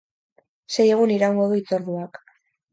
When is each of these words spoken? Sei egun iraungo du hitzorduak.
Sei 0.77 0.85
egun 0.95 1.15
iraungo 1.17 1.47
du 1.53 1.61
hitzorduak. 1.61 2.21